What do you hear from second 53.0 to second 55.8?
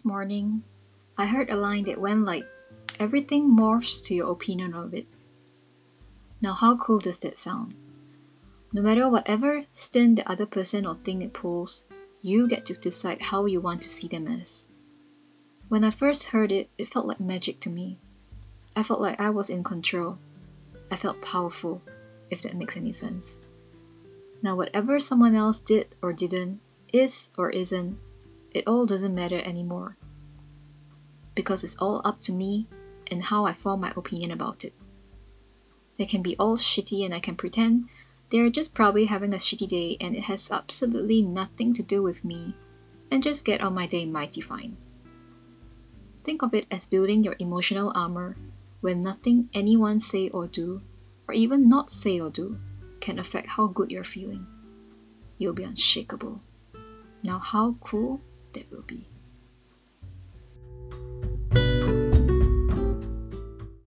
can affect how good you're feeling. You'll be